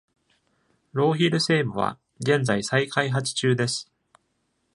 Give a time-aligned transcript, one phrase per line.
[0.93, 3.91] ローヒル西部は現在再開発中です。